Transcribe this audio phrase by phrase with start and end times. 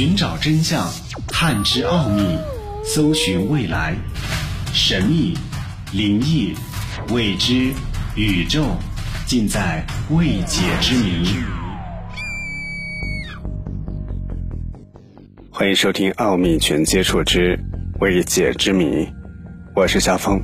[0.00, 0.90] 寻找真相，
[1.28, 2.22] 探知奥秘，
[2.82, 3.94] 搜寻未来，
[4.72, 5.36] 神秘、
[5.92, 6.54] 灵异、
[7.10, 7.70] 未知、
[8.16, 8.64] 宇宙，
[9.26, 11.28] 尽在未解之谜。
[15.50, 17.62] 欢迎收听《奥秘全接触之
[18.00, 19.04] 未解之谜》，
[19.76, 20.40] 我是肖峰。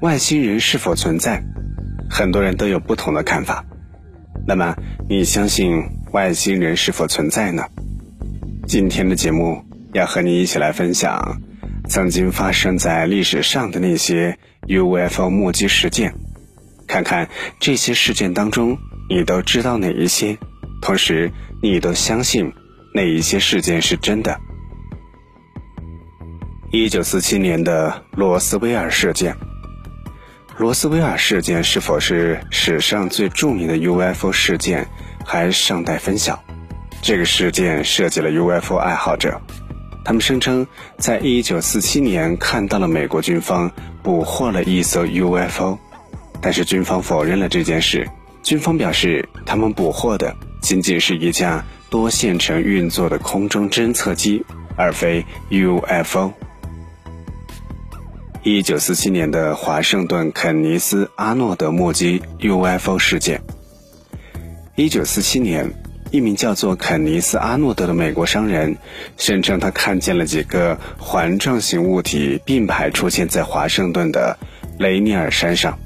[0.00, 1.40] 外星人是否存在？
[2.10, 3.64] 很多人都有不同的看法。
[4.44, 4.74] 那么，
[5.08, 5.70] 你相信
[6.12, 7.64] 外星人是否存在呢？
[8.66, 11.40] 今天的节目要和你一起来分享
[11.88, 16.14] 曾经发生在历史上的那些 UFO 目击事件，
[16.86, 18.76] 看看这些事件当中
[19.08, 20.36] 你都知道哪一些，
[20.82, 22.52] 同时你都相信
[22.92, 24.38] 哪一些事件是真的。
[26.70, 29.34] 一九四七年的罗斯威尔事件。
[30.58, 34.86] 罗斯威尔事件是否是史上最著名的 UFO 事件，
[35.24, 36.42] 还尚待分晓。
[37.00, 39.40] 这个事件涉及了 UFO 爱好者，
[40.04, 40.66] 他们声称
[40.98, 43.70] 在1947年看到了美国军方
[44.02, 45.78] 捕获了一艘 UFO，
[46.40, 48.08] 但是军方否认了这件事。
[48.42, 54.44] 军方表示，他们捕获的仅仅是一架多线程运作的空中侦测机，
[54.76, 56.32] 而非 UFO。
[58.44, 63.40] 一九四七年的华盛顿肯尼斯阿诺德目击 UFO 事件。
[64.74, 65.70] 一九四七年，
[66.10, 68.78] 一名叫做肯尼斯阿诺德的美国商人
[69.18, 74.38] 声称，他看见了几个环状形物体并排出现在华盛顿的
[74.78, 75.78] 雷尼尔山上，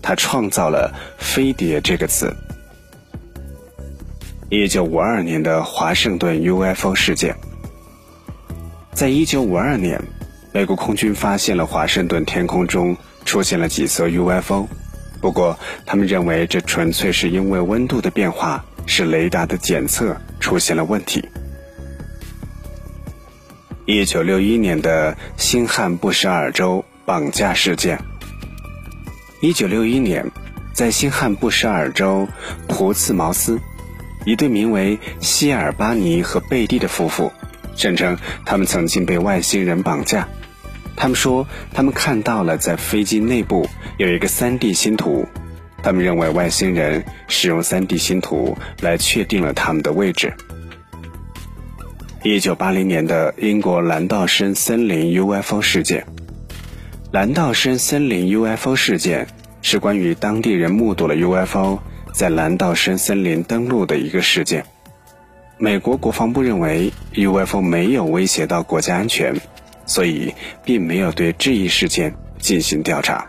[0.00, 2.32] 他创造了“飞碟”这个词。
[4.48, 7.36] 一九五二年的华盛顿 UFO 事件。
[8.92, 10.00] 在一九五二年。
[10.52, 14.66] 美国空军发现了华盛顿天空中出现了几艘 UFO，
[15.20, 21.28] 不过他们认为这纯粹是因为温度的变化，使雷达的检测出现了问题。
[23.86, 27.98] 一九六一年的新罕布什尔州绑架事件。
[29.40, 30.30] 一九六一年，
[30.72, 32.28] 在新罕布什尔州
[32.68, 33.58] 普茨茅斯，
[34.24, 37.32] 一对名为希尔巴尼和贝蒂的夫妇，
[37.74, 40.28] 声称他们曾经被外星人绑架。
[41.00, 43.66] 他们说，他们看到了在飞机内部
[43.96, 45.26] 有一个 3D 星图，
[45.82, 50.34] 他们认为外星人使用 3D 星图来确定了他们的位置。
[52.22, 56.04] 1980年的英国蓝道森森林 UFO 事件，
[57.12, 59.26] 蓝道森森林 UFO 事件
[59.62, 61.78] 是关于当地人目睹了 UFO
[62.12, 64.66] 在蓝道森森林登陆的一个事件。
[65.56, 69.34] 美国国防部认为 UFO 没有威胁到国家安全。
[69.90, 70.32] 所以，
[70.64, 73.28] 并没有对这一事件进行调查。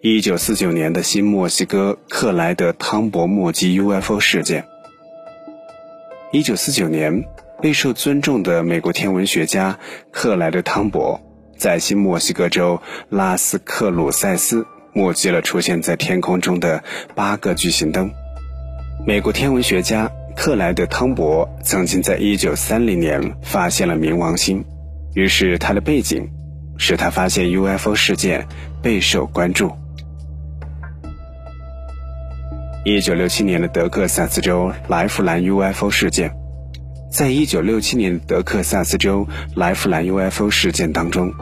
[0.00, 4.64] 一九四九年的新墨西哥克莱德汤博目击 UFO 事件。
[6.32, 7.24] 一九四九年，
[7.60, 9.78] 备受尊重的美国天文学家
[10.10, 11.20] 克莱德汤博
[11.58, 12.80] 在新墨西哥州
[13.10, 16.82] 拉斯克鲁塞斯目击了出现在天空中的
[17.14, 18.10] 八个巨型灯。
[19.06, 20.10] 美国天文学家。
[20.38, 24.64] 克莱德·汤博曾经在1930年发现了冥王星，
[25.14, 26.30] 于是他的背景
[26.78, 28.46] 使他发现 UFO 事件
[28.80, 29.72] 备受关注。
[32.84, 36.32] 1967年的德克萨斯州莱弗兰 UFO 事件，
[37.10, 39.26] 在1967年德克萨斯州
[39.56, 41.34] 莱弗兰 UFO 事件当中，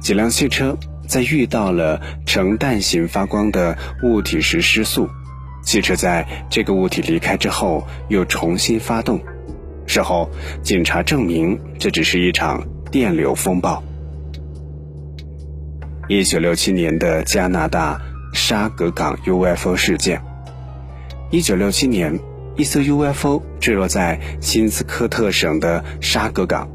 [0.00, 0.78] 几辆汽车
[1.08, 5.08] 在遇到了呈蛋形发光的物体时失速。
[5.64, 9.18] 汽车在这个物体离开之后又重新发动，
[9.86, 10.30] 事后
[10.62, 13.82] 警察证明这只是一场电流风暴。
[16.06, 17.98] 一九六七年的加拿大
[18.34, 20.20] 沙格港 UFO 事件。
[21.30, 22.20] 一九六七年，
[22.56, 26.68] 一艘 UFO 坠落在新斯科特省的沙格港，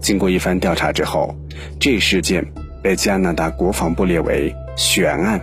[0.00, 1.34] 经过一番调查之后，
[1.80, 2.46] 这事件
[2.82, 5.40] 被加拿大国防部列为悬案。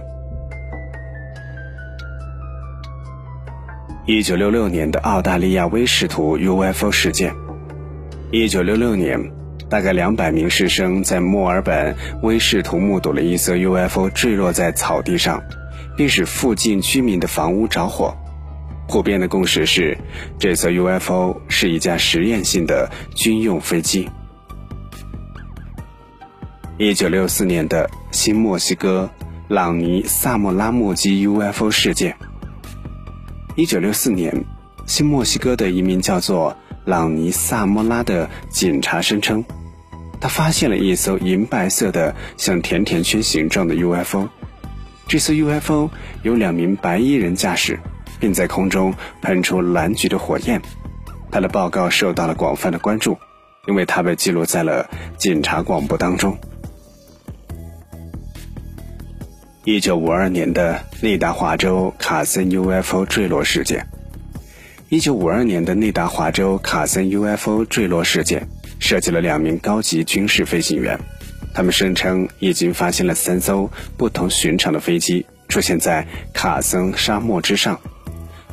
[4.13, 7.34] 一九六六年的澳大利亚威士图 UFO 事件。
[8.29, 9.17] 一九六六年，
[9.69, 15.41] 大概两百名师生在墨尔本威士图目睹了一艘 UFO 坠落在草地上，
[15.96, 18.13] 并使附近居民的房屋着火。
[18.90, 19.97] 普遍的共识是，
[20.37, 24.09] 这艘 UFO 是一架实验性的军用飞机。
[26.78, 29.09] 一九六四年的新墨西哥
[29.47, 32.13] 朗尼萨莫拉目击 UFO 事件。
[33.55, 34.45] 一九六四年，
[34.87, 36.55] 新墨西哥的一名叫做
[36.85, 39.43] 朗尼萨莫拉的警察声称，
[40.21, 44.29] 他发现了一艘银白色的像甜甜圈形状的 UFO。
[45.05, 45.89] 这艘 UFO
[46.23, 47.77] 由两名白衣人驾驶，
[48.21, 50.61] 并在空中喷出蓝橘的火焰。
[51.29, 53.17] 他的报告受到了广泛的关注，
[53.67, 56.37] 因为他被记录在了警察广播当中。
[59.63, 63.87] 一九五二年的内达华州卡森 UFO 坠落事件。
[64.90, 68.47] 一九五二年的内达华州卡森 UFO 坠落事件
[68.79, 70.99] 涉及了两名高级军事飞行员，
[71.53, 77.79] 他们声称已经发现了三艘不同寻常的飞机出现在卡森沙漠之上。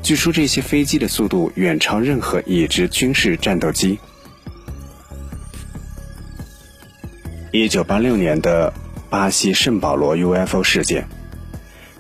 [0.02, 3.98] 据说这些飞机的速度远超任何已知军事战斗机。
[7.50, 8.70] 一九八六年的。
[9.10, 11.08] 巴西圣保罗 UFO 事件，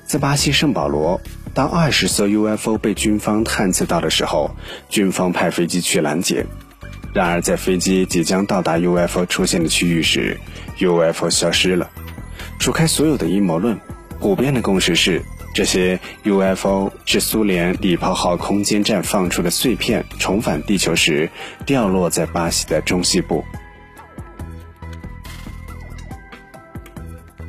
[0.04, 1.18] 在巴西圣保罗，
[1.54, 4.54] 当二十艘 UFO 被军方探测到的时候，
[4.90, 6.44] 军方派飞机去拦截。
[7.14, 10.38] 然而，在飞机即将到达 UFO 出现的区域时
[10.78, 11.88] ，UFO 消失了。
[12.58, 13.80] 除开所有的阴谋论，
[14.20, 15.22] 普遍的共识是，
[15.54, 21.30] 这些 UFO 是苏联礼炮号空间站放出的碎片，重返地球时
[21.64, 23.42] 掉落在巴西的中西部。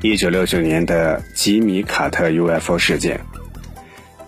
[0.01, 3.19] 一九六九年的吉米·卡特 UFO 事件，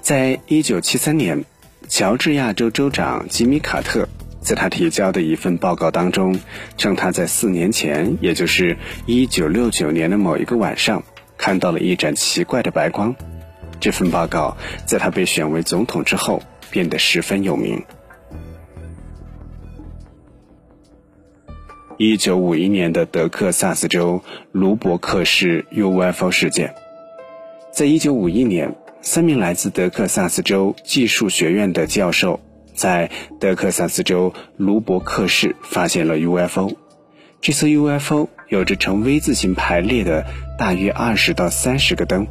[0.02, 1.46] 在一九七三年，
[1.88, 4.06] 乔治亚州州长吉米·卡特
[4.42, 6.38] 在他提交的一份报告当中，
[6.76, 11.02] 称他在四年前，也就是一九六九年的某一个晚上，
[11.38, 13.16] 看到了一盏奇怪的白光。
[13.80, 17.82] 这份报告在他被选为总统之后变得十分有名。
[22.04, 26.74] 一九五一年的德克萨斯州卢伯克市 UFO 事件，
[27.72, 32.40] 在一九五一年，三名来自德克萨斯州技术学院的教授
[32.74, 36.72] 在德克萨斯州卢伯克市发现了 UFO。
[37.40, 40.26] 这艘 UFO 有着呈 V 字形排列的
[40.58, 42.26] 大约二十到三十个灯。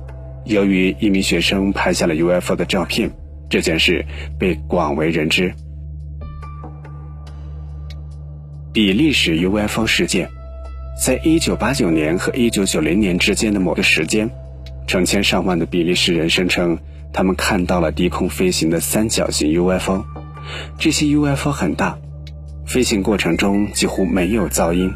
[0.47, 3.13] 由于一名学生拍下了 UFO 的照片，
[3.49, 4.05] 这件事
[4.37, 5.55] 被广为人知。
[8.73, 10.31] 比利时 UFO 事件，
[11.05, 14.31] 在一九八九年和一九九零年之间的某个时间，
[14.87, 16.79] 成千上万的比利时人声称
[17.13, 20.05] 他们看到了低空飞行的三角形 UFO。
[20.79, 21.99] 这些 UFO 很大，
[22.65, 24.93] 飞行过程中几乎没有噪音，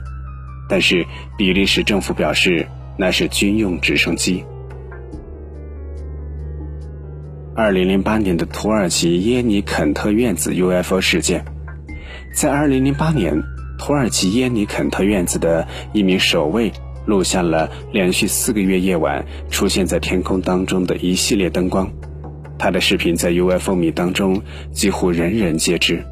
[0.69, 1.05] 但是
[1.37, 4.45] 比利时政府表示那是军用直升机。
[7.57, 11.45] 二零零八年的土耳其耶尼肯特院子 UFO 事件，
[12.33, 13.43] 在二零零八年。
[13.85, 16.73] 土耳其耶尼肯特院子的一名守卫
[17.05, 21.87] 录下了连续四个月夜晚出现在天空当中的一系列灯光，
[22.59, 24.41] 他的视频在 UFO 迷当中
[24.73, 26.03] 几乎人人皆知。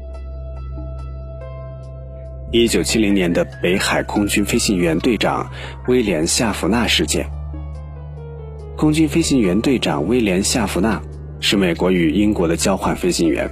[2.51, 5.49] 一九七零年的北海空军飞行员队长
[5.87, 7.25] 威廉夏弗纳事件。
[8.77, 11.01] 空军飞行员队长威廉夏弗纳
[11.39, 13.49] 是美国与英国的交换飞行员，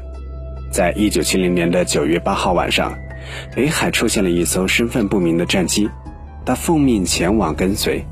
[0.72, 2.96] 在一九七零年的九月八号晚上。
[3.56, 5.90] 北海出现了一艘身份不明的战机，
[6.46, 8.06] 他奉命前往跟随，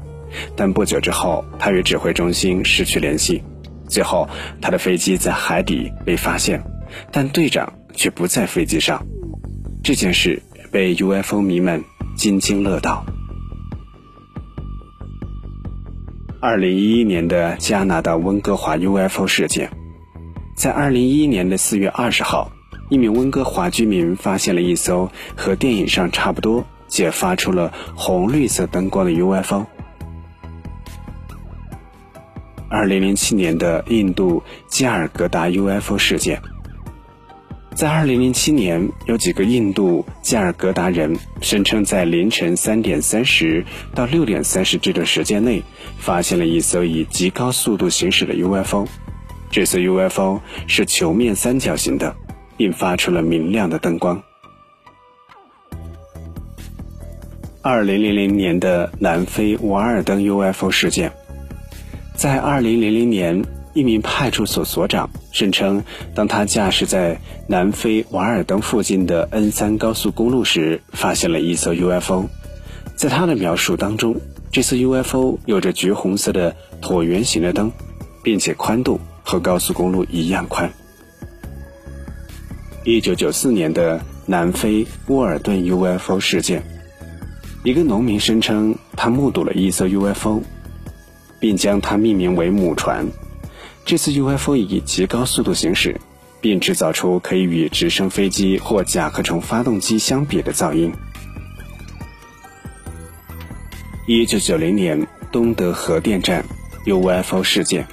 [0.56, 3.44] 但不久之后，他与指挥中心失去联系，
[3.88, 4.28] 最后
[4.62, 6.64] 他的飞机在海底被发现，
[7.12, 9.06] 但队长却不在飞机上。
[9.84, 10.42] 这件事
[10.72, 11.84] 被 UFO 迷们
[12.16, 13.06] 津津乐道。
[16.42, 19.70] 二零一一年的加拿大温哥华 UFO 事件，
[20.56, 22.52] 在二零一一年的四月二十号。
[22.90, 29.66] 一名温哥华居民发现了一艘和电影上差不多且发出了红绿色灯光的 UFO。
[32.68, 36.40] 二零零七年的印度加尔各答 UFO 事件，
[37.74, 43.66] 在二零零七年，有几个印度加尔各答人声称在凌晨三点三十
[43.96, 45.64] 到六点三十这段时间内，
[45.98, 48.88] 发现了一艘以极高速度行驶的 UFO。
[49.50, 52.16] 这艘 UFO 是球面三角形的。
[52.60, 54.22] 并发出了明亮的灯光。
[57.62, 61.14] 二零零零年的南非瓦尔登 UFO 事件，
[62.16, 65.82] 在二零零零年，一名派出所所长声称，
[66.14, 72.26] 当他驾驶在南非瓦尔登附近的 N 三高速公路时，发现了一艘 UFO。
[72.96, 74.20] 在他的描述当中，
[74.52, 77.72] 这艘 UFO 有着橘红色的椭圆形的灯，
[78.22, 80.70] 并且宽度和高速公路一样宽。
[82.90, 86.64] 一九九四年的南非沃尔顿 UFO 事件，
[87.64, 90.42] 一个农民声称他目睹了一艘 UFO，
[91.40, 93.06] 并将它命名为“母船”。
[93.86, 96.02] 这次 UFO 以极高速度行驶，
[96.42, 100.92] 并制造出可以与直升飞机或甲壳虫发动机相比的噪音。
[104.08, 106.44] 一九九零年东德核电站
[106.88, 107.88] UFO 事件。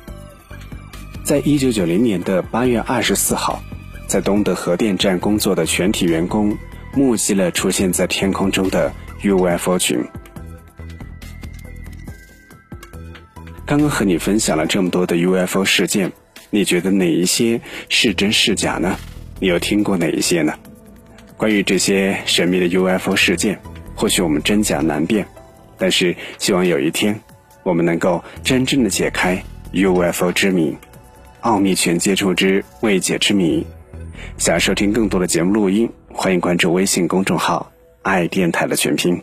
[1.23, 3.63] 在一九九零年的八月二十四号，
[4.07, 6.57] 在东德核电站工作的全体员工
[6.95, 10.05] 目击了出现在天空中的 UFO 群。
[13.67, 16.13] 刚刚和你分享了这么多的 UFO 事件，
[16.51, 18.97] 你觉得哪一些是真是假呢？
[19.41, 20.55] 你有听过哪一些呢？
[21.37, 23.61] 关于这些神秘的 UFO 事件，
[23.97, 25.27] 或许我们真假难辨，
[25.77, 27.21] 但是希望有一天，
[27.65, 30.79] 我们能够真正的解开 UFO 之谜，
[31.41, 33.67] 奥秘全接触之未解之谜。
[34.39, 39.23] 想收听更多的节目录音，欢迎关注微信公众号“爱电台”的全拼。